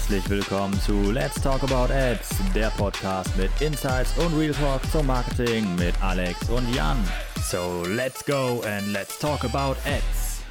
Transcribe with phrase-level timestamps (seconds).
[0.00, 5.06] Herzlich willkommen zu Let's Talk About Ads, der Podcast mit Insights und Real Talk zum
[5.06, 6.96] Marketing mit Alex und Jan.
[7.42, 10.42] So, let's go and let's talk about Ads.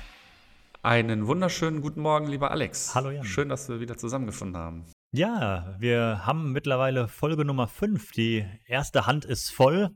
[0.84, 2.94] Einen wunderschönen guten Morgen, lieber Alex.
[2.94, 3.26] Hallo Jan.
[3.26, 4.86] Schön, dass wir wieder zusammengefunden haben.
[5.12, 8.12] Ja, wir haben mittlerweile Folge Nummer 5.
[8.12, 9.90] Die erste Hand ist voll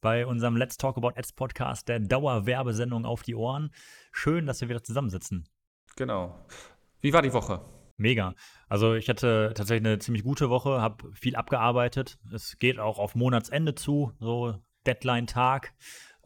[0.00, 3.74] bei unserem Let's Talk About Ads Podcast, der Dauerwerbesendung auf die Ohren.
[4.12, 5.48] Schön, dass wir wieder zusammensitzen.
[5.96, 6.46] Genau.
[7.00, 7.60] Wie war die Woche?
[7.96, 8.34] Mega.
[8.68, 12.18] Also ich hatte tatsächlich eine ziemlich gute Woche, habe viel abgearbeitet.
[12.32, 15.74] Es geht auch auf Monatsende zu, so Deadline-Tag.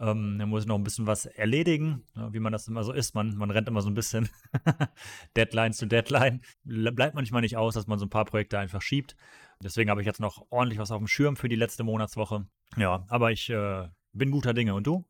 [0.01, 3.15] Ähm, da muss ich noch ein bisschen was erledigen, wie man das immer so ist.
[3.15, 4.29] Man, man rennt immer so ein bisschen
[5.37, 6.41] Deadline zu Deadline.
[6.65, 9.17] Bleibt manchmal nicht aus, dass man so ein paar Projekte einfach schiebt.
[9.63, 12.47] Deswegen habe ich jetzt noch ordentlich was auf dem Schirm für die letzte Monatswoche.
[12.77, 14.75] Ja, aber ich äh, bin guter Dinge.
[14.75, 15.05] Und du?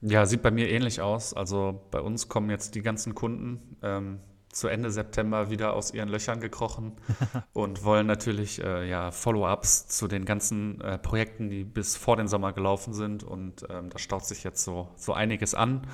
[0.00, 1.34] Ja, sieht bei mir ähnlich aus.
[1.34, 3.76] Also bei uns kommen jetzt die ganzen Kunden.
[3.82, 4.20] Ähm,
[4.54, 6.96] zu Ende September wieder aus ihren Löchern gekrochen
[7.52, 12.28] und wollen natürlich äh, ja, Follow-ups zu den ganzen äh, Projekten, die bis vor den
[12.28, 13.24] Sommer gelaufen sind.
[13.24, 15.86] Und ähm, da staut sich jetzt so, so einiges an.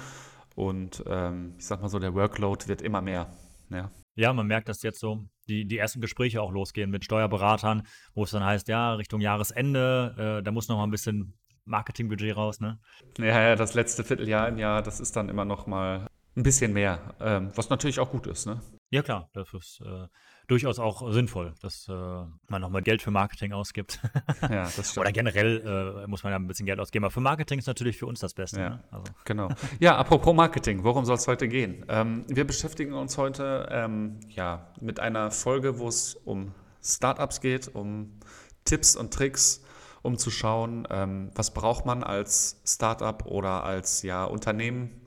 [0.55, 3.33] Und ähm, ich sag mal so, der Workload wird immer mehr.
[3.71, 3.91] Ja.
[4.17, 8.25] Ja, man merkt, dass jetzt so die, die ersten Gespräche auch losgehen mit Steuerberatern, wo
[8.25, 12.61] es dann heißt, ja, Richtung Jahresende, äh, da muss noch mal ein bisschen Marketingbudget raus,
[12.61, 12.79] ne?
[13.19, 16.07] Ja, ja, das letzte Vierteljahr im Jahr, das ist dann immer noch mal
[16.41, 18.61] ein bisschen mehr, ähm, was natürlich auch gut ist, ne?
[18.93, 20.09] Ja, klar, das ist äh,
[20.49, 24.01] durchaus auch sinnvoll, dass äh, man nochmal Geld für Marketing ausgibt.
[24.43, 24.99] ja, das stimmt.
[24.99, 27.99] Oder generell äh, muss man ja ein bisschen Geld ausgeben, aber für Marketing ist natürlich
[27.99, 28.61] für uns das Beste.
[28.61, 28.85] Ja, ne?
[28.91, 29.05] also.
[29.25, 29.49] genau.
[29.79, 31.85] Ja, apropos Marketing, worum soll es heute gehen?
[31.89, 37.69] Ähm, wir beschäftigen uns heute ähm, ja, mit einer Folge, wo es um Startups geht,
[37.69, 38.19] um
[38.65, 39.63] Tipps und Tricks,
[40.03, 45.00] um zu schauen, ähm, was braucht man als Startup oder als ja, Unternehmen,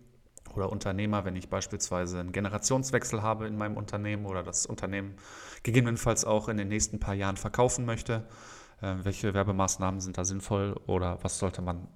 [0.56, 5.16] oder Unternehmer, wenn ich beispielsweise einen Generationswechsel habe in meinem Unternehmen oder das Unternehmen
[5.64, 8.28] gegebenenfalls auch in den nächsten paar Jahren verkaufen möchte.
[8.82, 11.88] Äh, welche Werbemaßnahmen sind da sinnvoll oder was sollte man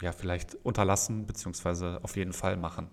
[0.00, 2.90] ja vielleicht unterlassen beziehungsweise auf jeden Fall machen?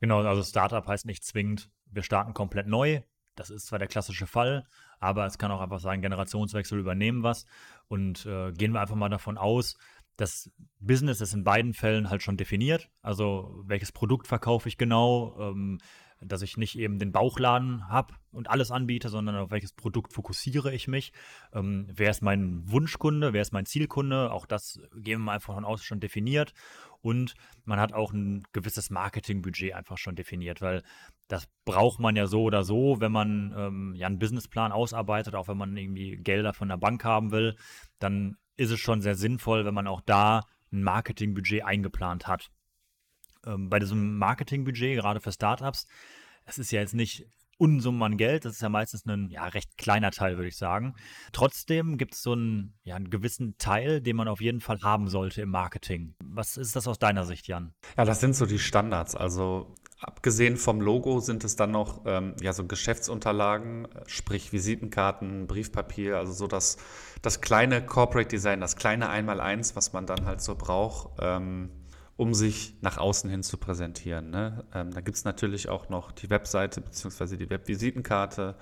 [0.00, 3.02] Genau, also Startup heißt nicht zwingend, wir starten komplett neu.
[3.36, 4.66] Das ist zwar der klassische Fall,
[4.98, 7.46] aber es kann auch einfach sein, Generationswechsel übernehmen was.
[7.88, 9.76] Und äh, gehen wir einfach mal davon aus,
[10.20, 12.90] das Business ist in beiden Fällen halt schon definiert.
[13.00, 15.78] Also welches Produkt verkaufe ich genau, ähm,
[16.20, 20.74] dass ich nicht eben den Bauchladen habe und alles anbiete, sondern auf welches Produkt fokussiere
[20.74, 21.12] ich mich.
[21.54, 25.64] Ähm, wer ist mein Wunschkunde, wer ist mein Zielkunde, auch das gehen wir einfach von
[25.64, 26.52] außen schon definiert.
[27.00, 30.82] Und man hat auch ein gewisses Marketingbudget einfach schon definiert, weil
[31.28, 35.48] das braucht man ja so oder so, wenn man ähm, ja einen Businessplan ausarbeitet, auch
[35.48, 37.56] wenn man irgendwie Gelder von der Bank haben will,
[37.98, 42.50] dann ist es schon sehr sinnvoll, wenn man auch da ein Marketingbudget eingeplant hat.
[43.46, 45.86] Ähm, bei diesem Marketingbudget, gerade für Startups,
[46.44, 47.26] es ist ja jetzt nicht
[47.56, 50.94] Unsummen an Geld, das ist ja meistens ein ja, recht kleiner Teil, würde ich sagen.
[51.32, 55.08] Trotzdem gibt es so einen, ja, einen gewissen Teil, den man auf jeden Fall haben
[55.08, 56.14] sollte im Marketing.
[56.22, 57.74] Was ist das aus deiner Sicht, Jan?
[57.96, 59.14] Ja, das sind so die Standards.
[59.14, 66.16] Also Abgesehen vom Logo sind es dann noch ähm, ja, so Geschäftsunterlagen, sprich Visitenkarten, Briefpapier,
[66.16, 66.78] also so das,
[67.20, 71.68] das kleine Corporate Design, das kleine Einmaleins, was man dann halt so braucht, ähm,
[72.16, 74.30] um sich nach außen hin zu präsentieren.
[74.30, 74.64] Ne?
[74.74, 77.36] Ähm, da gibt es natürlich auch noch die Webseite bzw.
[77.36, 78.56] die Webvisitenkarte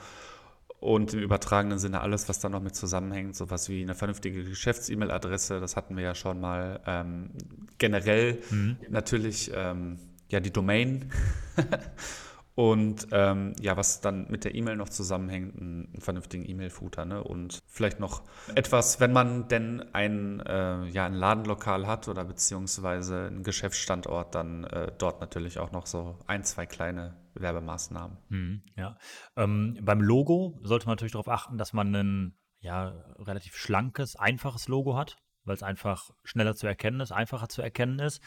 [0.80, 5.60] und im übertragenen Sinne alles, was da noch mit zusammenhängt, sowas wie eine vernünftige Geschäfts-E-Mail-Adresse,
[5.60, 6.80] das hatten wir ja schon mal.
[6.86, 7.30] Ähm,
[7.78, 8.76] generell mhm.
[8.88, 11.10] natürlich ähm, ja, die Domain
[12.54, 17.22] und ähm, ja, was dann mit der E-Mail noch zusammenhängt, einen, vernünftigen E-Mail-Footer ne?
[17.22, 18.22] und vielleicht noch
[18.54, 24.64] etwas, wenn man denn ein, äh, ja, ein Ladenlokal hat oder beziehungsweise einen Geschäftsstandort, dann
[24.64, 28.18] äh, dort natürlich auch noch so ein, zwei kleine Werbemaßnahmen.
[28.28, 28.98] Mhm, ja.
[29.36, 32.88] Ähm, beim Logo sollte man natürlich darauf achten, dass man ein ja,
[33.18, 37.98] relativ schlankes, einfaches Logo hat, weil es einfach schneller zu erkennen ist, einfacher zu erkennen
[37.98, 38.20] ist.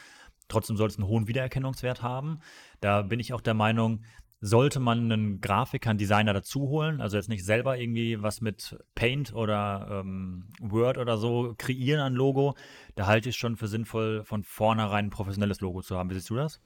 [0.52, 2.40] Trotzdem sollte es einen hohen Wiedererkennungswert haben.
[2.82, 4.02] Da bin ich auch der Meinung,
[4.42, 8.76] sollte man einen Grafiker, einen Designer dazu holen, also jetzt nicht selber irgendwie was mit
[8.96, 12.56] Paint oder ähm, Word oder so kreieren an Logo,
[12.96, 16.10] da halte ich es schon für sinnvoll, von vornherein ein professionelles Logo zu haben.
[16.10, 16.60] Wie siehst du das?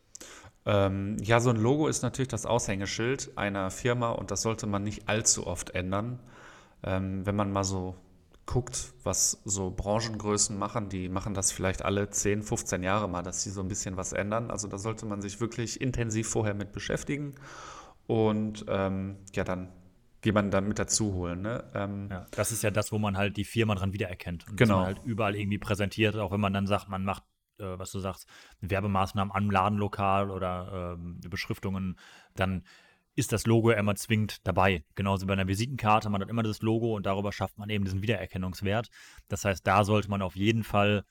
[0.66, 4.84] Ähm, ja, so ein Logo ist natürlich das Aushängeschild einer Firma und das sollte man
[4.84, 6.20] nicht allzu oft ändern.
[6.82, 7.96] Ähm, wenn man mal so
[8.46, 13.44] guckt, was so Branchengrößen machen, die machen das vielleicht alle 10, 15 Jahre mal, dass
[13.44, 14.52] sie so ein bisschen was ändern.
[14.52, 17.36] Also da sollte man sich wirklich intensiv vorher mit beschäftigen
[18.08, 19.72] und ähm, ja, dann
[20.24, 21.42] jemanden dann mit dazu holen.
[21.42, 21.64] Ne?
[21.74, 24.78] Ähm, ja, das ist ja das, wo man halt die Firma dran wiedererkennt und genau.
[24.78, 27.24] man halt überall irgendwie präsentiert, auch wenn man dann sagt, man macht
[27.60, 28.28] äh, was du sagst,
[28.62, 31.98] Werbemaßnahmen am Ladenlokal oder ähm, Beschriftungen,
[32.36, 32.64] dann
[33.16, 34.84] ist das Logo ja immer zwingend dabei.
[34.96, 38.02] Genauso bei einer Visitenkarte, man hat immer das Logo und darüber schafft man eben diesen
[38.02, 38.90] Wiedererkennungswert.
[39.30, 41.06] Das heißt, da sollte man auf jeden Fall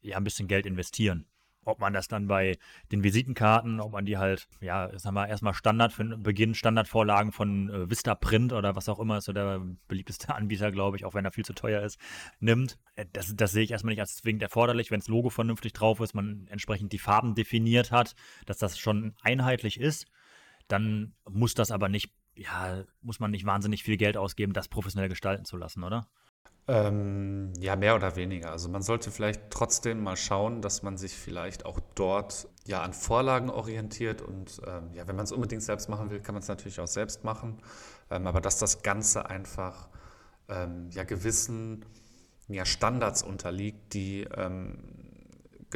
[0.00, 1.26] ja ein bisschen Geld investieren.
[1.64, 2.58] Ob man das dann bei
[2.92, 7.32] den Visitenkarten, ob man die halt, ja, sagen wir erstmal Standard für den Beginn, Standardvorlagen
[7.32, 11.04] von äh, Vista Print oder was auch immer, ist so der beliebteste Anbieter, glaube ich,
[11.04, 11.98] auch wenn er viel zu teuer ist,
[12.38, 12.78] nimmt.
[12.94, 15.98] Äh, das, das sehe ich erstmal nicht als zwingend erforderlich, wenn das Logo vernünftig drauf
[15.98, 18.14] ist, man entsprechend die Farben definiert hat,
[18.46, 20.06] dass das schon einheitlich ist
[20.68, 25.08] dann muss das aber nicht, ja, muss man nicht wahnsinnig viel Geld ausgeben, das professionell
[25.08, 26.08] gestalten zu lassen, oder?
[26.68, 28.50] Ähm, ja, mehr oder weniger.
[28.50, 32.92] Also man sollte vielleicht trotzdem mal schauen, dass man sich vielleicht auch dort ja an
[32.92, 36.48] Vorlagen orientiert und ähm, ja, wenn man es unbedingt selbst machen will, kann man es
[36.48, 37.62] natürlich auch selbst machen.
[38.10, 39.88] Ähm, aber dass das Ganze einfach
[40.48, 41.84] ähm, ja gewissen
[42.48, 45.05] ja, Standards unterliegt, die ähm,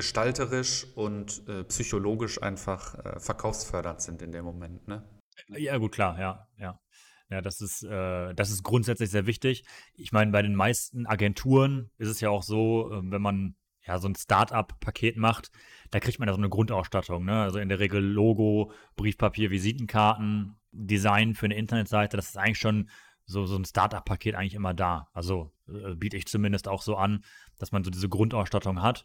[0.01, 4.89] gestalterisch und äh, psychologisch einfach äh, verkaufsfördernd sind in dem Moment.
[4.89, 5.05] Ne?
[5.49, 6.81] Ja, gut, klar, ja, ja.
[7.29, 9.63] Ja, das ist, äh, das ist grundsätzlich sehr wichtig.
[9.95, 13.57] Ich meine, bei den meisten Agenturen ist es ja auch so, äh, wenn man
[13.87, 15.51] ja so ein Start-up-Paket macht,
[15.91, 17.27] da kriegt man ja so eine Grundausstattung.
[17.27, 17.43] Ne?
[17.43, 22.17] Also in der Regel Logo, Briefpapier, Visitenkarten, Design für eine Internetseite.
[22.17, 22.89] Das ist eigentlich schon
[23.27, 25.09] so, so ein Start-up-Paket eigentlich immer da.
[25.13, 27.23] Also äh, biete ich zumindest auch so an,
[27.59, 29.05] dass man so diese Grundausstattung hat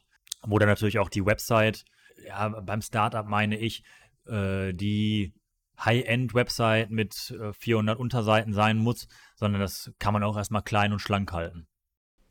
[0.60, 1.86] dann natürlich auch die Website,
[2.26, 3.84] ja, beim Startup meine ich,
[4.28, 5.34] äh, die
[5.80, 11.00] High-End-Website mit äh, 400 Unterseiten sein muss, sondern das kann man auch erstmal klein und
[11.00, 11.68] schlank halten.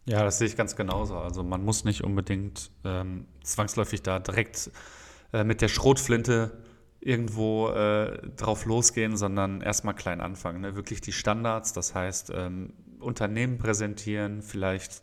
[0.07, 1.17] Ja, das sehe ich ganz genauso.
[1.19, 4.71] Also man muss nicht unbedingt ähm, zwangsläufig da direkt
[5.33, 6.63] äh, mit der Schrotflinte
[7.01, 10.63] irgendwo äh, drauf losgehen, sondern erstmal klein anfangen.
[10.63, 10.75] Ne?
[10.75, 15.03] Wirklich die Standards, das heißt ähm, Unternehmen präsentieren, vielleicht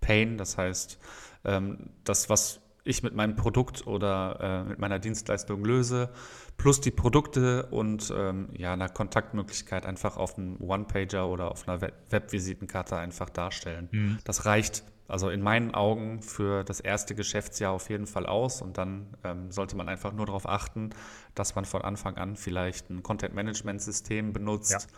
[0.00, 0.98] Pain, das heißt
[1.44, 6.08] ähm, das, was ich mit meinem Produkt oder äh, mit meiner Dienstleistung löse,
[6.56, 11.80] plus die Produkte und ähm, ja, eine Kontaktmöglichkeit einfach auf einem One-Pager oder auf einer
[12.10, 13.88] Webvisitenkarte einfach darstellen.
[13.90, 14.18] Mhm.
[14.24, 18.78] Das reicht also in meinen Augen für das erste Geschäftsjahr auf jeden Fall aus und
[18.78, 20.90] dann ähm, sollte man einfach nur darauf achten,
[21.34, 24.88] dass man von Anfang an vielleicht ein Content-Management-System benutzt,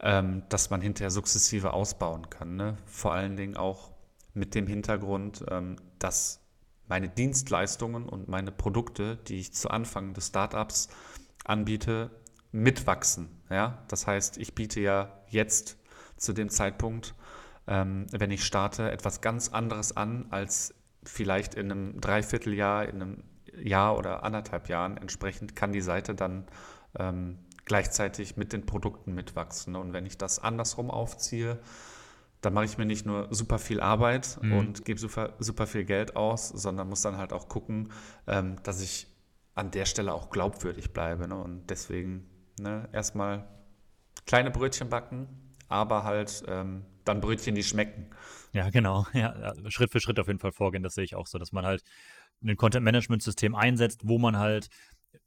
[0.00, 0.18] ja.
[0.18, 2.54] ähm, dass man hinterher sukzessive ausbauen kann.
[2.54, 2.76] Ne?
[2.86, 3.91] Vor allen Dingen auch
[4.34, 6.40] mit dem Hintergrund, ähm, dass
[6.88, 10.88] meine Dienstleistungen und meine Produkte, die ich zu Anfang des Startups
[11.44, 12.10] anbiete,
[12.50, 13.28] mitwachsen.
[13.50, 13.84] Ja?
[13.88, 15.78] Das heißt, ich biete ja jetzt
[16.16, 17.14] zu dem Zeitpunkt,
[17.66, 20.74] ähm, wenn ich starte, etwas ganz anderes an, als
[21.04, 23.24] vielleicht in einem Dreivierteljahr, in einem
[23.54, 24.96] Jahr oder anderthalb Jahren.
[24.96, 26.46] Entsprechend kann die Seite dann
[26.98, 29.76] ähm, gleichzeitig mit den Produkten mitwachsen.
[29.76, 31.58] Und wenn ich das andersrum aufziehe,
[32.42, 34.52] da mache ich mir nicht nur super viel Arbeit mhm.
[34.52, 37.92] und gebe super, super viel Geld aus, sondern muss dann halt auch gucken,
[38.26, 39.06] ähm, dass ich
[39.54, 41.28] an der Stelle auch glaubwürdig bleibe.
[41.28, 41.36] Ne?
[41.36, 42.28] Und deswegen
[42.58, 43.48] ne, erstmal
[44.26, 45.28] kleine Brötchen backen,
[45.68, 48.10] aber halt ähm, dann Brötchen, die schmecken.
[48.52, 49.06] Ja, genau.
[49.14, 51.64] Ja, Schritt für Schritt auf jeden Fall vorgehen, das sehe ich auch so, dass man
[51.64, 51.82] halt
[52.42, 54.68] ein Content-Management-System einsetzt, wo man halt,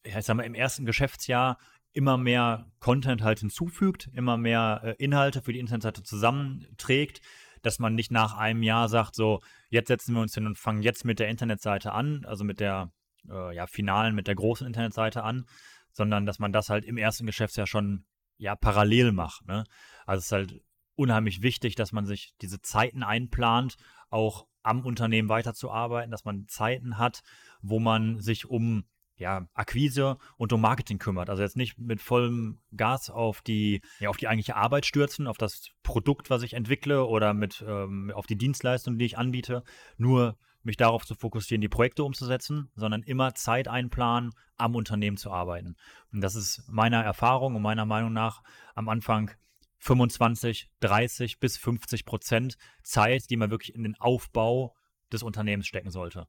[0.04, 1.58] ich sag mal, im ersten Geschäftsjahr
[1.96, 7.22] immer mehr Content halt hinzufügt, immer mehr äh, Inhalte für die Internetseite zusammenträgt,
[7.62, 10.84] dass man nicht nach einem Jahr sagt, so, jetzt setzen wir uns hin und fangen
[10.84, 12.92] jetzt mit der Internetseite an, also mit der
[13.30, 15.46] äh, ja, finalen, mit der großen Internetseite an,
[15.94, 18.06] sondern dass man das halt im ersten Geschäftsjahr schon
[18.38, 19.48] ja parallel macht.
[19.48, 19.64] Ne?
[20.06, 20.62] Also es ist halt
[20.96, 23.78] unheimlich wichtig, dass man sich diese Zeiten einplant,
[24.10, 27.22] auch am Unternehmen weiterzuarbeiten, dass man Zeiten hat,
[27.62, 28.84] wo man sich um
[29.18, 31.30] ja, Akquise und um Marketing kümmert.
[31.30, 35.38] Also jetzt nicht mit vollem Gas auf die, ja, auf die eigentliche Arbeit stürzen, auf
[35.38, 39.64] das Produkt, was ich entwickle oder mit ähm, auf die Dienstleistung, die ich anbiete,
[39.98, 45.32] nur mich darauf zu fokussieren, die Projekte umzusetzen, sondern immer Zeit einplanen, am Unternehmen zu
[45.32, 45.76] arbeiten.
[46.12, 48.42] Und das ist meiner Erfahrung und meiner Meinung nach
[48.74, 49.32] am Anfang
[49.80, 54.76] 25, 30 bis 50 Prozent Zeit, die man wirklich in den Aufbau
[55.12, 56.28] des Unternehmens stecken sollte.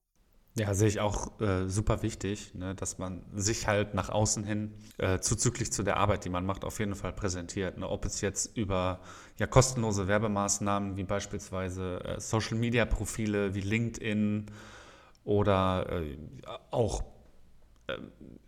[0.59, 4.73] Ja, sehe ich auch äh, super wichtig, ne, dass man sich halt nach außen hin
[4.97, 7.77] äh, zuzüglich zu der Arbeit, die man macht, auf jeden Fall präsentiert.
[7.77, 7.87] Ne?
[7.87, 9.01] Ob es jetzt über
[9.37, 14.47] ja, kostenlose Werbemaßnahmen wie beispielsweise äh, Social-Media-Profile wie LinkedIn
[15.25, 16.17] oder äh,
[16.71, 17.05] auch
[17.89, 17.99] äh,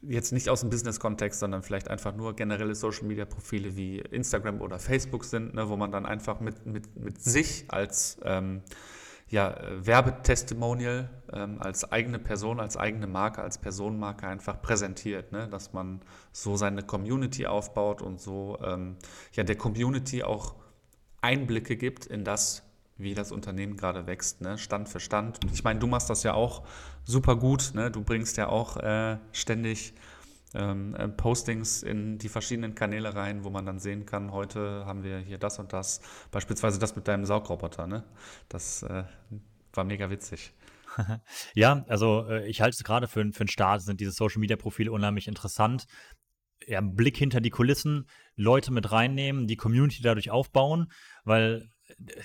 [0.00, 5.26] jetzt nicht aus dem Business-Kontext, sondern vielleicht einfach nur generelle Social-Media-Profile wie Instagram oder Facebook
[5.26, 8.62] sind, ne, wo man dann einfach mit, mit, mit sich als ähm,
[9.30, 15.48] ja, Werbetestimonial ähm, als eigene Person, als eigene Marke, als Personenmarke einfach präsentiert, ne?
[15.48, 16.00] dass man
[16.32, 18.96] so seine Community aufbaut und so ähm,
[19.32, 20.54] ja, der Community auch
[21.20, 22.62] Einblicke gibt in das,
[22.96, 24.56] wie das Unternehmen gerade wächst, ne?
[24.56, 25.40] Stand für Stand.
[25.52, 26.62] Ich meine, du machst das ja auch
[27.04, 27.90] super gut, ne?
[27.90, 29.94] du bringst ja auch äh, ständig
[30.54, 35.02] ähm, äh, Postings in die verschiedenen Kanäle rein, wo man dann sehen kann, heute haben
[35.02, 36.00] wir hier das und das.
[36.30, 38.04] Beispielsweise das mit deinem Saugroboter, ne?
[38.48, 39.04] Das äh,
[39.72, 40.52] war mega witzig.
[41.54, 44.56] ja, also äh, ich halte es gerade für, für einen Start, sind diese Social Media
[44.56, 45.86] Profile unheimlich interessant.
[46.66, 50.90] Ja, Blick hinter die Kulissen, Leute mit reinnehmen, die Community dadurch aufbauen,
[51.24, 51.70] weil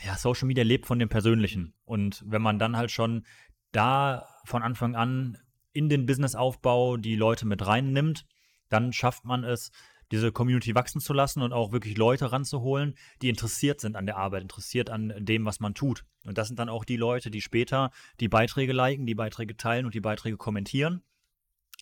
[0.06, 1.74] ja, Social Media lebt von dem Persönlichen.
[1.86, 3.26] Und wenn man dann halt schon
[3.72, 5.38] da von Anfang an
[5.74, 8.26] in den Businessaufbau die Leute mit reinnimmt,
[8.70, 9.72] dann schafft man es,
[10.12, 14.18] diese Community wachsen zu lassen und auch wirklich Leute ranzuholen, die interessiert sind an der
[14.18, 16.06] Arbeit, interessiert an dem, was man tut.
[16.24, 17.90] Und das sind dann auch die Leute, die später
[18.20, 21.02] die Beiträge liken, die Beiträge teilen und die Beiträge kommentieren,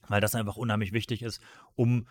[0.07, 1.41] weil das einfach unheimlich wichtig ist,
[1.75, 2.07] um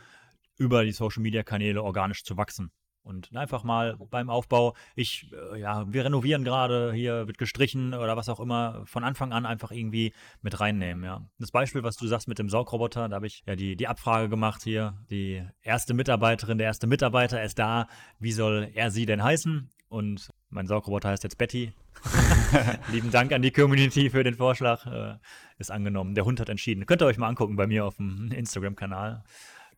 [0.59, 2.71] über die Social-Media-Kanäle organisch zu wachsen.
[3.03, 8.17] Und einfach mal beim Aufbau, ich, äh, ja, wir renovieren gerade, hier wird gestrichen oder
[8.17, 11.25] was auch immer, von Anfang an einfach irgendwie mit reinnehmen, ja.
[11.39, 14.29] Das Beispiel, was du sagst mit dem Saugroboter, da habe ich ja die, die Abfrage
[14.29, 14.99] gemacht hier.
[15.11, 17.89] Die erste Mitarbeiterin, der erste Mitarbeiter ist da.
[18.19, 19.71] Wie soll er sie denn heißen?
[19.89, 21.73] Und mein Saugroboter heißt jetzt Betty.
[22.93, 24.87] Lieben Dank an die Community für den Vorschlag.
[24.87, 25.17] Äh,
[25.59, 26.15] ist angenommen.
[26.15, 26.87] Der Hund hat entschieden.
[26.87, 29.25] Könnt ihr euch mal angucken bei mir auf dem Instagram-Kanal.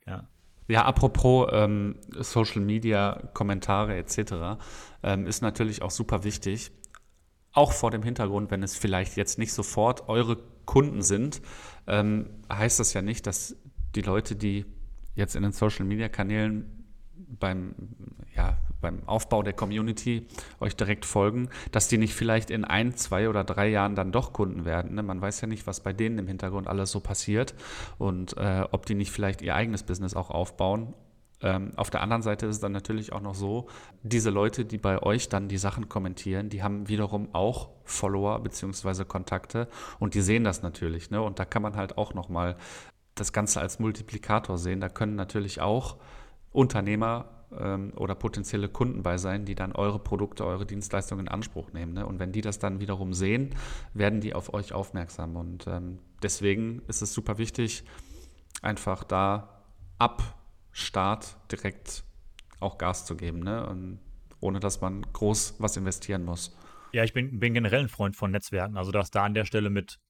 [0.06, 0.28] Ja.
[0.68, 4.58] Ja, apropos ähm, Social Media, Kommentare etc.,
[5.02, 6.70] ähm, ist natürlich auch super wichtig.
[7.52, 11.42] Auch vor dem Hintergrund, wenn es vielleicht jetzt nicht sofort eure Kunden sind,
[11.86, 13.56] ähm, heißt das ja nicht, dass
[13.94, 14.64] die Leute, die
[15.14, 17.74] jetzt in den Social Media Kanälen beim,
[18.34, 20.26] ja, beim Aufbau der Community
[20.60, 24.32] euch direkt folgen, dass die nicht vielleicht in ein, zwei oder drei Jahren dann doch
[24.32, 24.94] Kunden werden.
[24.94, 25.02] Ne?
[25.02, 27.54] Man weiß ja nicht, was bei denen im Hintergrund alles so passiert
[27.98, 30.92] und äh, ob die nicht vielleicht ihr eigenes Business auch aufbauen.
[31.42, 33.68] Ähm, auf der anderen Seite ist es dann natürlich auch noch so,
[34.02, 39.04] diese Leute, die bei euch dann die Sachen kommentieren, die haben wiederum auch Follower bzw.
[39.04, 41.10] Kontakte und die sehen das natürlich.
[41.10, 41.20] Ne?
[41.20, 42.56] Und da kann man halt auch nochmal
[43.14, 44.80] das Ganze als Multiplikator sehen.
[44.80, 45.96] Da können natürlich auch
[46.52, 51.72] Unternehmer ähm, oder potenzielle Kunden bei sein, die dann eure Produkte, eure Dienstleistungen in Anspruch
[51.72, 51.94] nehmen.
[51.94, 52.06] Ne?
[52.06, 53.54] Und wenn die das dann wiederum sehen,
[53.94, 55.36] werden die auf euch aufmerksam.
[55.36, 57.84] Und ähm, deswegen ist es super wichtig,
[58.62, 59.62] einfach da
[59.98, 60.22] ab
[60.72, 62.04] Start direkt
[62.60, 63.66] auch Gas zu geben, ne?
[63.66, 63.98] Und
[64.40, 66.56] ohne dass man groß was investieren muss.
[66.92, 68.76] Ja, ich bin, bin generell ein Freund von Netzwerken.
[68.76, 70.00] Also, dass da an der Stelle mit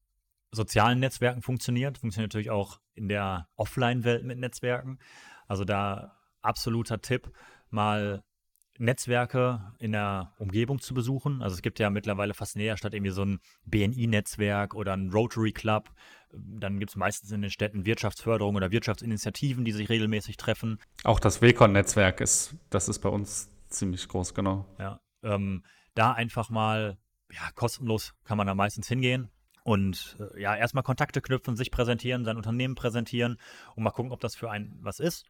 [0.53, 4.99] sozialen Netzwerken funktioniert, funktioniert natürlich auch in der Offline-Welt mit Netzwerken.
[5.49, 7.31] Also da absoluter Tipp,
[7.71, 8.23] mal
[8.79, 11.43] Netzwerke in der Umgebung zu besuchen.
[11.43, 15.11] Also es gibt ja mittlerweile fast in jeder Stadt irgendwie so ein BNI-Netzwerk oder ein
[15.11, 15.91] Rotary Club.
[16.33, 20.79] Dann gibt es meistens in den Städten Wirtschaftsförderung oder Wirtschaftsinitiativen, die sich regelmäßig treffen.
[21.05, 24.67] Auch das WECON-Netzwerk ist, das ist bei uns ziemlich groß, genau.
[24.79, 26.99] Ja, ähm, da einfach mal,
[27.31, 29.31] ja, kostenlos kann man da meistens hingehen
[29.65, 33.39] und äh, ja, erstmal Kontakte knüpfen, sich präsentieren, sein Unternehmen präsentieren
[33.75, 35.27] und mal gucken, ob das für einen was ist.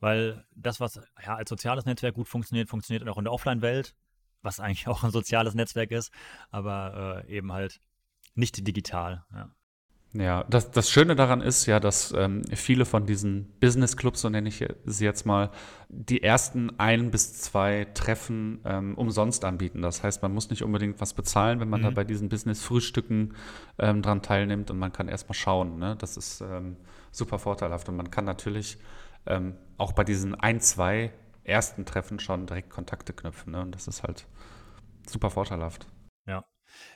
[0.00, 3.94] Weil das, was ja als soziales Netzwerk gut funktioniert, funktioniert auch in der Offline-Welt,
[4.42, 6.12] was eigentlich auch ein soziales Netzwerk ist,
[6.50, 7.80] aber äh, eben halt
[8.34, 9.24] nicht digital.
[9.32, 9.50] Ja.
[10.12, 14.28] Ja, das, das Schöne daran ist ja, dass ähm, viele von diesen Business Clubs, so
[14.28, 15.50] nenne ich sie jetzt mal,
[15.88, 19.82] die ersten ein bis zwei Treffen ähm, umsonst anbieten.
[19.82, 21.84] Das heißt, man muss nicht unbedingt was bezahlen, wenn man mhm.
[21.84, 23.34] da bei diesen Business-Frühstücken
[23.78, 25.78] ähm, dran teilnimmt und man kann erstmal schauen.
[25.78, 25.94] Ne?
[26.00, 26.76] Das ist ähm,
[27.12, 28.78] super vorteilhaft und man kann natürlich
[29.26, 33.52] ähm, auch bei diesen ein, zwei ersten Treffen schon direkt Kontakte knüpfen.
[33.52, 33.62] Ne?
[33.62, 34.26] Und das ist halt
[35.06, 35.86] super vorteilhaft.
[36.26, 36.44] Ja.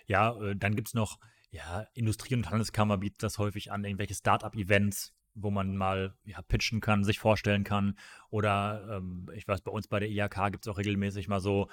[0.06, 1.18] Ja, äh, dann gibt es noch,
[1.50, 6.80] ja, Industrie- und Handelskammer bietet das häufig an, irgendwelche Start-up-Events, wo man mal ja, pitchen
[6.80, 7.98] kann, sich vorstellen kann.
[8.28, 11.68] Oder ähm, ich weiß, bei uns bei der IHK gibt es auch regelmäßig mal so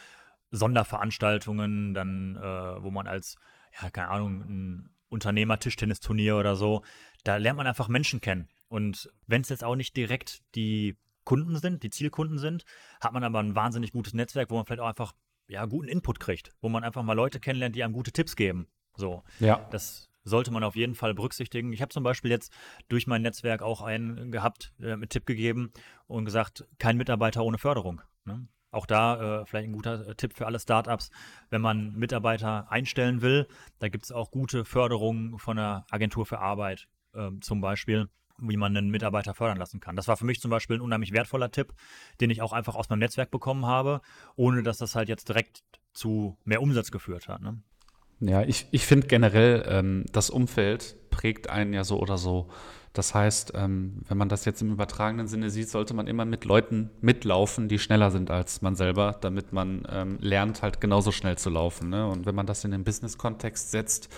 [0.52, 3.36] Sonderveranstaltungen, dann, äh, wo man als,
[3.82, 6.84] ja, keine Ahnung, ein Unternehmer-Tischtennisturnier oder so,
[7.26, 8.48] da lernt man einfach Menschen kennen.
[8.72, 12.64] Und wenn es jetzt auch nicht direkt die Kunden sind, die Zielkunden sind,
[13.02, 15.14] hat man aber ein wahnsinnig gutes Netzwerk, wo man vielleicht auch einfach
[15.50, 18.68] ja, guten Input kriegt, wo man einfach mal Leute kennenlernt, die einem gute Tipps geben.
[18.96, 19.24] So.
[19.42, 19.68] Ja.
[19.72, 21.74] Das sollte man auf jeden Fall berücksichtigen.
[21.74, 22.54] Ich habe zum Beispiel jetzt
[22.88, 25.74] durch mein Netzwerk auch einen gehabt, äh, mit Tipp gegeben
[26.08, 28.02] und gesagt, kein Mitarbeiter ohne Förderung.
[28.24, 28.48] Ne?
[28.70, 31.10] Auch da äh, vielleicht ein guter äh, Tipp für alle Startups,
[31.50, 33.50] wenn man Mitarbeiter einstellen will,
[33.80, 38.08] da gibt es auch gute Förderungen von der Agentur für Arbeit äh, zum Beispiel
[38.42, 39.96] wie man einen Mitarbeiter fördern lassen kann.
[39.96, 41.74] Das war für mich zum Beispiel ein unheimlich wertvoller Tipp,
[42.20, 44.02] den ich auch einfach aus meinem Netzwerk bekommen habe,
[44.36, 47.42] ohne dass das halt jetzt direkt zu mehr Umsatz geführt hat.
[47.42, 47.62] Ne?
[48.22, 52.48] Ja, ich, ich finde generell, ähm, das Umfeld prägt einen ja so oder so.
[52.94, 56.44] Das heißt, ähm, wenn man das jetzt im übertragenen Sinne sieht, sollte man immer mit
[56.44, 61.38] Leuten mitlaufen, die schneller sind als man selber, damit man ähm, lernt, halt genauso schnell
[61.38, 61.90] zu laufen.
[61.90, 62.06] Ne?
[62.06, 64.10] Und wenn man das in den Business-Kontext setzt,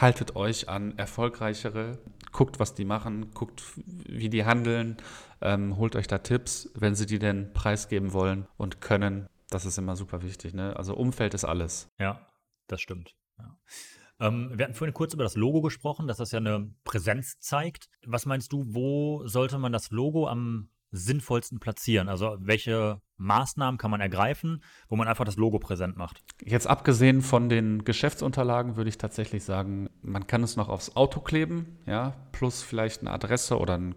[0.00, 1.98] haltet euch an erfolgreichere,
[2.30, 3.62] guckt, was die machen, guckt,
[4.06, 4.96] wie die handeln,
[5.40, 9.26] ähm, holt euch da Tipps, wenn sie die denn preisgeben wollen und können.
[9.50, 10.54] Das ist immer super wichtig.
[10.54, 10.76] Ne?
[10.76, 11.88] Also Umfeld ist alles.
[11.98, 12.28] Ja,
[12.68, 13.16] das stimmt.
[13.42, 14.26] Ja.
[14.28, 17.88] Ähm, wir hatten vorhin kurz über das Logo gesprochen, dass das ja eine Präsenz zeigt.
[18.06, 22.08] Was meinst du, wo sollte man das Logo am sinnvollsten platzieren?
[22.08, 26.22] Also welche Maßnahmen kann man ergreifen, wo man einfach das Logo präsent macht?
[26.44, 31.20] Jetzt abgesehen von den Geschäftsunterlagen würde ich tatsächlich sagen, man kann es noch aufs Auto
[31.20, 33.94] kleben, ja, plus vielleicht eine Adresse oder ein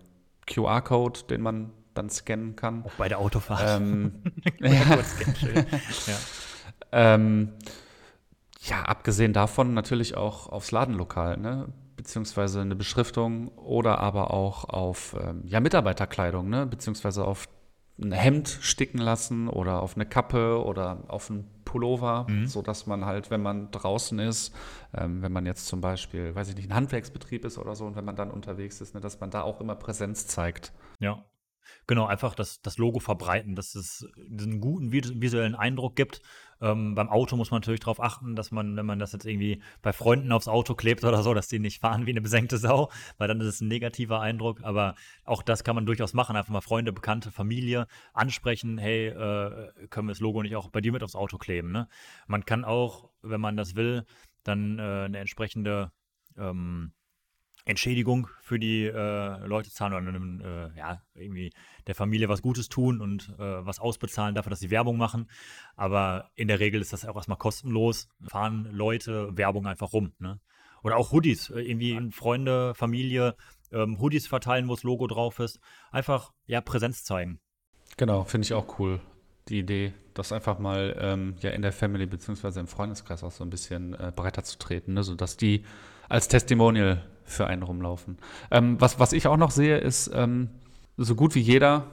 [0.48, 2.84] QR-Code, den man dann scannen kann.
[2.86, 3.82] Auch bei der Autofahrt.
[3.82, 4.24] Ähm,
[4.60, 4.72] ja.
[6.08, 6.18] ja.
[6.92, 7.54] Ähm,
[8.64, 11.68] ja, abgesehen davon natürlich auch aufs Ladenlokal, ne?
[11.96, 16.66] beziehungsweise eine Beschriftung oder aber auch auf ähm, ja, Mitarbeiterkleidung, ne?
[16.66, 17.48] beziehungsweise auf
[18.02, 22.48] ein Hemd sticken lassen oder auf eine Kappe oder auf ein Pullover, mhm.
[22.48, 24.56] sodass man halt, wenn man draußen ist,
[24.96, 27.96] ähm, wenn man jetzt zum Beispiel, weiß ich nicht, ein Handwerksbetrieb ist oder so und
[27.96, 30.72] wenn man dann unterwegs ist, ne, dass man da auch immer Präsenz zeigt.
[31.00, 31.24] Ja,
[31.88, 36.22] Genau, einfach das, das Logo verbreiten, dass es diesen guten visuellen Eindruck gibt.
[36.62, 39.62] Ähm, beim Auto muss man natürlich darauf achten, dass man, wenn man das jetzt irgendwie
[39.82, 42.90] bei Freunden aufs Auto klebt oder so, dass die nicht fahren wie eine besenkte Sau,
[43.18, 44.64] weil dann ist es ein negativer Eindruck.
[44.64, 46.36] Aber auch das kann man durchaus machen.
[46.36, 48.78] Einfach mal Freunde, Bekannte, Familie ansprechen.
[48.78, 51.72] Hey, äh, können wir das Logo nicht auch bei dir mit aufs Auto kleben?
[51.72, 51.90] Ne?
[52.28, 54.06] Man kann auch, wenn man das will,
[54.44, 55.92] dann äh, eine entsprechende
[56.38, 56.94] ähm,
[57.66, 61.52] Entschädigung für die äh, Leute zahlen oder einem, äh, ja, irgendwie
[61.88, 65.30] der Familie was Gutes tun und äh, was ausbezahlen dafür, dass sie Werbung machen.
[65.76, 68.10] Aber in der Regel ist das auch erstmal kostenlos.
[68.28, 70.12] Fahren Leute Werbung einfach rum.
[70.20, 70.40] Ne?
[70.84, 71.52] Oder auch Hoodies.
[71.52, 73.36] Äh, irgendwie Freunde, Familie,
[73.72, 75.60] ähm, Hoodies verteilen, wo das Logo drauf ist.
[75.92, 77.40] Einfach, ja, Präsenz zeigen.
[77.96, 79.00] Genau, finde ich auch cool.
[79.48, 82.60] Die Idee, das einfach mal ähm, ja in der Family bzw.
[82.60, 85.04] im Freundeskreis auch so ein bisschen äh, breiter zu treten, ne?
[85.04, 85.64] sodass die
[86.10, 88.18] als Testimonial für einen rumlaufen.
[88.52, 90.50] Ähm, was, was ich auch noch sehe, ist, ähm,
[90.98, 91.86] so gut wie jeder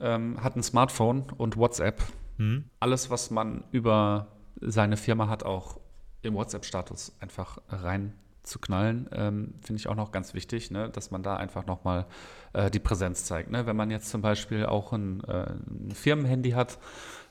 [0.00, 2.02] ähm, hat ein Smartphone und WhatsApp.
[2.38, 2.64] Mhm.
[2.80, 4.28] Alles, was man über
[4.60, 5.78] seine Firma hat, auch
[6.22, 10.88] im WhatsApp-Status einfach rein zu knallen, ähm, finde ich auch noch ganz wichtig, ne?
[10.88, 12.06] dass man da einfach nochmal
[12.52, 13.50] äh, die Präsenz zeigt.
[13.50, 13.66] Ne?
[13.66, 16.78] Wenn man jetzt zum Beispiel auch ein, äh, ein Firmenhandy hat,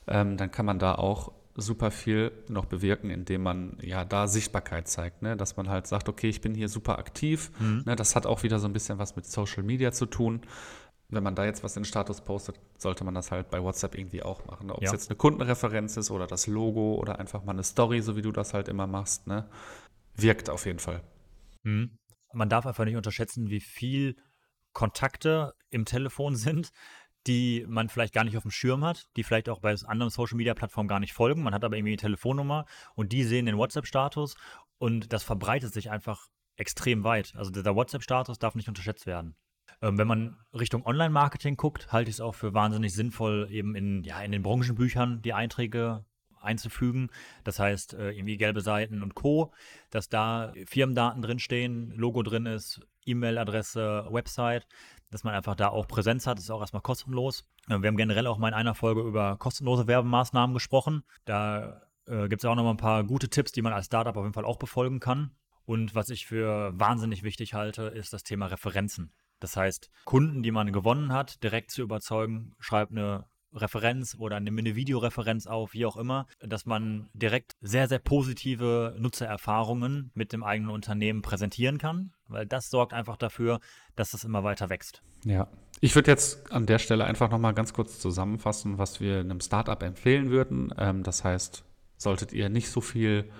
[0.06, 4.88] ähm, dann kann man da auch super viel noch bewirken, indem man ja da Sichtbarkeit
[4.88, 5.36] zeigt, ne?
[5.36, 7.50] dass man halt sagt, okay, ich bin hier super aktiv.
[7.58, 7.82] Mhm.
[7.86, 7.96] Ne?
[7.96, 10.42] Das hat auch wieder so ein bisschen was mit Social Media zu tun.
[11.08, 13.96] Wenn man da jetzt was in den Status postet, sollte man das halt bei WhatsApp
[13.96, 14.70] irgendwie auch machen.
[14.70, 18.16] Ob es jetzt eine Kundenreferenz ist oder das Logo oder einfach mal eine Story, so
[18.16, 19.48] wie du das halt immer machst, ne?
[20.16, 21.02] wirkt auf jeden Fall.
[21.62, 21.98] Mhm.
[22.32, 24.16] Man darf einfach nicht unterschätzen, wie viel
[24.72, 26.70] Kontakte im Telefon sind,
[27.26, 30.88] die man vielleicht gar nicht auf dem Schirm hat, die vielleicht auch bei anderen Social-Media-Plattformen
[30.88, 31.42] gar nicht folgen.
[31.42, 34.36] Man hat aber irgendwie eine Telefonnummer und die sehen den WhatsApp-Status
[34.78, 37.34] und das verbreitet sich einfach extrem weit.
[37.36, 39.36] Also der WhatsApp-Status darf nicht unterschätzt werden.
[39.82, 44.04] Ähm, wenn man Richtung Online-Marketing guckt, halte ich es auch für wahnsinnig sinnvoll, eben in,
[44.04, 46.04] ja, in den Branchenbüchern die Einträge
[46.40, 47.10] einzufügen.
[47.44, 49.52] Das heißt, äh, irgendwie gelbe Seiten und Co.,
[49.90, 54.66] dass da Firmendaten drinstehen, Logo drin ist, E-Mail-Adresse, Website,
[55.16, 56.36] dass man einfach da auch Präsenz hat.
[56.36, 57.44] Das ist auch erstmal kostenlos.
[57.70, 61.04] Äh, wir haben generell auch mal in einer Folge über kostenlose Werbemaßnahmen gesprochen.
[61.24, 64.14] Da äh, gibt es auch noch mal ein paar gute Tipps, die man als Startup
[64.14, 65.30] auf jeden Fall auch befolgen kann.
[65.64, 69.10] Und was ich für wahnsinnig wichtig halte, ist das Thema Referenzen.
[69.40, 73.24] Das heißt, Kunden, die man gewonnen hat, direkt zu überzeugen, schreibt eine
[73.54, 80.10] Referenz oder eine Videoreferenz auf, wie auch immer, dass man direkt sehr, sehr positive Nutzererfahrungen
[80.14, 83.60] mit dem eigenen Unternehmen präsentieren kann, weil das sorgt einfach dafür,
[83.94, 85.02] dass das immer weiter wächst.
[85.24, 85.48] Ja.
[85.80, 89.82] Ich würde jetzt an der Stelle einfach nochmal ganz kurz zusammenfassen, was wir einem Startup
[89.82, 90.72] empfehlen würden.
[90.78, 91.64] Ähm, das heißt,
[91.98, 93.30] solltet ihr nicht so viel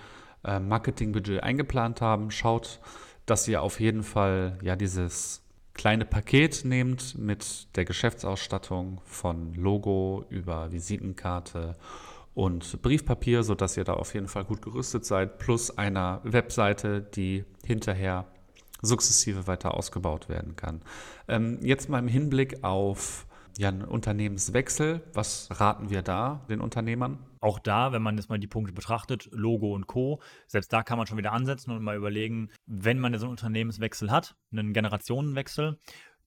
[0.44, 2.80] äh, Marketingbudget eingeplant haben, schaut,
[3.24, 5.42] dass ihr auf jeden Fall ja dieses
[5.74, 11.76] kleine Paket nehmt mit der Geschäftsausstattung von Logo über Visitenkarte
[12.34, 17.44] und Briefpapier, sodass ihr da auf jeden Fall gut gerüstet seid, plus einer Webseite, die
[17.64, 18.26] hinterher
[18.82, 20.82] sukzessive weiter ausgebaut werden kann.
[21.28, 23.26] Ähm, jetzt mal im Hinblick auf
[23.58, 27.18] ja, einen Unternehmenswechsel, was raten wir da den Unternehmern?
[27.40, 30.98] Auch da, wenn man jetzt mal die Punkte betrachtet, Logo und Co., selbst da kann
[30.98, 35.78] man schon wieder ansetzen und mal überlegen, wenn man so einen Unternehmenswechsel hat, einen Generationenwechsel,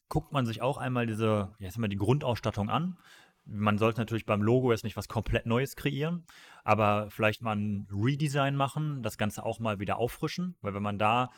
[0.07, 2.97] guckt man sich auch einmal diese, jetzt mal die Grundausstattung an.
[3.45, 6.25] man sollte natürlich beim Logo jetzt nicht was komplett Neues kreieren,
[6.63, 10.99] aber vielleicht mal ein Redesign machen, das Ganze auch mal wieder auffrischen, weil wenn man
[10.99, 11.29] da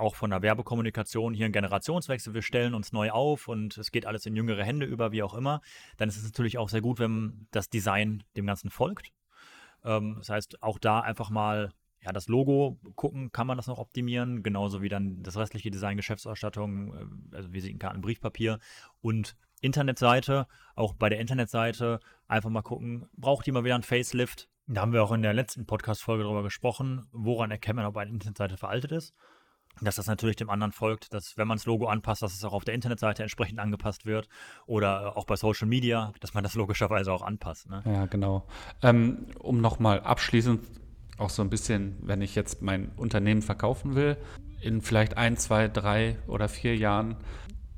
[0.00, 4.06] auch von der Werbekommunikation hier einen Generationswechsel, wir stellen uns neu auf und es geht
[4.06, 5.60] alles in jüngere Hände über, wie auch immer,
[5.96, 9.12] dann ist es natürlich auch sehr gut, wenn das Design dem Ganzen folgt.
[9.84, 11.70] Ähm, das heißt, auch da einfach mal
[12.02, 15.98] ja, das Logo gucken, kann man das noch optimieren, genauso wie dann das restliche Design,
[15.98, 18.58] Geschäftsausstattung, äh, also Visitenkarten, Briefpapier
[19.02, 20.46] und Internetseite.
[20.74, 24.48] Auch bei der Internetseite einfach mal gucken, braucht die mal wieder ein Facelift?
[24.66, 28.10] Da haben wir auch in der letzten Podcast-Folge darüber gesprochen, woran erkennt man, ob eine
[28.10, 29.14] Internetseite veraltet ist
[29.80, 32.52] dass das natürlich dem anderen folgt, dass wenn man das Logo anpasst, dass es auch
[32.52, 34.28] auf der Internetseite entsprechend angepasst wird
[34.66, 37.68] oder auch bei Social Media, dass man das logischerweise auch anpasst.
[37.68, 37.82] Ne?
[37.86, 38.46] Ja, genau.
[38.82, 40.66] Ähm, um nochmal abschließend
[41.18, 44.16] auch so ein bisschen, wenn ich jetzt mein Unternehmen verkaufen will,
[44.60, 47.16] in vielleicht ein, zwei, drei oder vier Jahren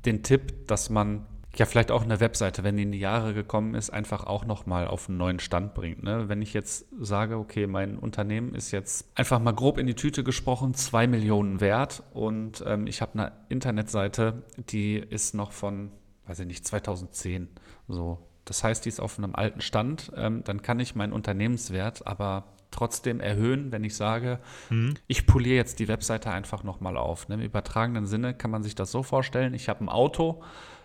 [0.05, 3.75] den Tipp, dass man ja vielleicht auch eine Webseite, wenn die in die Jahre gekommen
[3.75, 6.03] ist, einfach auch nochmal auf einen neuen Stand bringt.
[6.03, 6.27] Ne?
[6.27, 10.23] Wenn ich jetzt sage, okay, mein Unternehmen ist jetzt einfach mal grob in die Tüte
[10.23, 15.91] gesprochen, zwei Millionen wert und ähm, ich habe eine Internetseite, die ist noch von,
[16.25, 17.49] weiß ich nicht, 2010
[17.87, 18.19] so.
[18.45, 22.45] Das heißt, die ist auf einem alten Stand, ähm, dann kann ich meinen Unternehmenswert aber
[22.71, 24.39] trotzdem erhöhen, wenn ich sage,
[24.69, 24.95] mhm.
[25.07, 27.29] ich poliere jetzt die Webseite einfach nochmal auf.
[27.29, 27.35] Ne?
[27.35, 30.43] Im übertragenen Sinne kann man sich das so vorstellen, ich habe ein Auto,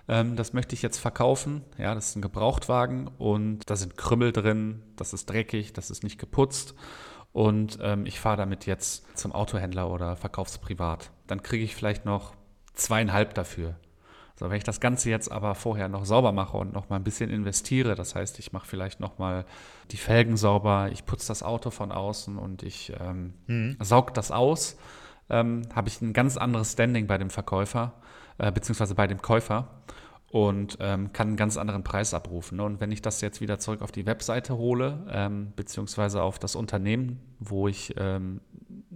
[0.09, 1.63] ähm, das möchte ich jetzt verkaufen.
[1.77, 6.03] Ja, das ist ein Gebrauchtwagen und da sind Krümmel drin, das ist dreckig, das ist
[6.03, 6.75] nicht geputzt.
[7.33, 11.11] Und ähm, ich fahre damit jetzt zum Autohändler oder verkauf's privat.
[11.27, 12.33] Dann kriege ich vielleicht noch
[12.75, 13.77] zweieinhalb dafür.
[14.39, 17.05] So, wenn ich das Ganze jetzt aber vorher noch sauber mache und noch mal ein
[17.05, 19.45] bisschen investiere, das heißt, ich mache vielleicht noch mal
[19.91, 23.77] die Felgen sauber, ich putze das Auto von außen und ich ähm, mhm.
[23.81, 24.77] saug das aus,
[25.29, 27.95] ähm, habe ich ein ganz anderes Standing bei dem Verkäufer
[28.39, 29.83] äh, beziehungsweise bei dem Käufer
[30.31, 32.59] und ähm, kann einen ganz anderen Preis abrufen.
[32.59, 32.65] Ne?
[32.65, 36.55] Und wenn ich das jetzt wieder zurück auf die Webseite hole, ähm, beziehungsweise auf das
[36.55, 38.41] Unternehmen, wo ich ähm,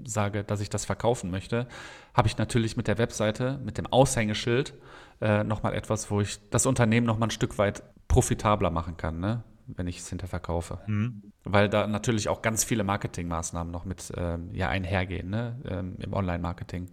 [0.04, 1.66] sage, dass ich das verkaufen möchte,
[2.14, 4.74] habe ich natürlich mit der Webseite, mit dem Aushängeschild
[5.20, 9.42] äh, nochmal etwas, wo ich das Unternehmen nochmal ein Stück weit profitabler machen kann, ne?
[9.66, 10.80] wenn ich es hinterverkaufe.
[10.86, 11.32] Mhm.
[11.44, 15.56] Weil da natürlich auch ganz viele Marketingmaßnahmen noch mit ähm, ja, einhergehen ne?
[15.66, 16.90] Ähm, im Online-Marketing.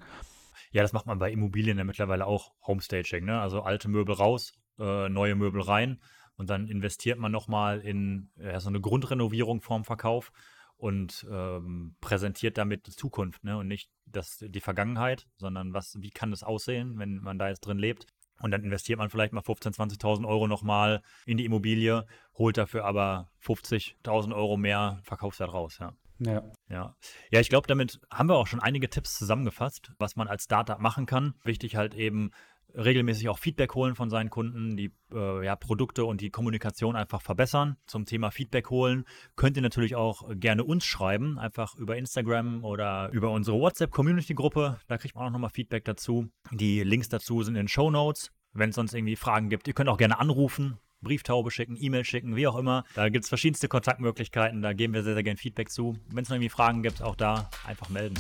[0.72, 3.42] Ja, das macht man bei Immobilien ja mittlerweile auch Homestaging, ne?
[3.42, 6.00] Also alte Möbel raus, äh, neue Möbel rein
[6.36, 10.32] und dann investiert man nochmal in ja, so eine Grundrenovierung vorm Verkauf
[10.78, 13.58] und ähm, präsentiert damit die Zukunft, ne?
[13.58, 17.62] Und nicht das, die Vergangenheit, sondern was, wie kann das aussehen, wenn man da jetzt
[17.62, 18.06] drin lebt.
[18.42, 22.06] Und dann investiert man vielleicht mal 15.000, 20.000 Euro nochmal in die Immobilie,
[22.36, 25.94] holt dafür aber 50.000 Euro mehr Verkaufswert raus, ja.
[26.20, 26.44] Ja.
[26.70, 26.96] Ja,
[27.32, 30.80] ja ich glaube, damit haben wir auch schon einige Tipps zusammengefasst, was man als Startup
[30.80, 31.34] machen kann.
[31.44, 32.32] Wichtig halt eben
[32.76, 37.22] regelmäßig auch Feedback holen von seinen Kunden, die äh, ja, Produkte und die Kommunikation einfach
[37.22, 37.78] verbessern.
[37.88, 39.06] Zum Thema Feedback holen
[39.36, 44.80] könnt ihr natürlich auch gerne uns schreiben, einfach über Instagram oder über unsere WhatsApp-Community-Gruppe.
[44.88, 46.30] Da kriegt man auch nochmal Feedback dazu.
[46.52, 48.32] Die Links dazu sind in den Show Notes.
[48.54, 50.80] Wenn es sonst irgendwie Fragen gibt, ihr könnt auch gerne anrufen.
[51.02, 52.84] Brieftaube schicken, E-Mail schicken, wie auch immer.
[52.96, 55.98] Da gibt es verschiedenste Kontaktmöglichkeiten, da geben wir sehr, sehr gerne Feedback zu.
[56.10, 58.16] Wenn es noch irgendwie Fragen gibt, auch da einfach melden.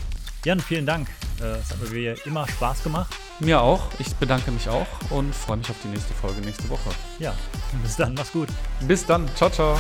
[0.45, 1.09] Jan, vielen Dank.
[1.41, 3.13] Äh, es hat mir immer Spaß gemacht.
[3.39, 3.81] Mir auch.
[3.99, 6.89] Ich bedanke mich auch und freue mich auf die nächste Folge nächste Woche.
[7.19, 7.35] Ja,
[7.81, 8.13] bis dann.
[8.13, 8.49] Mach's gut.
[8.87, 9.27] Bis dann.
[9.35, 9.79] Ciao, ciao.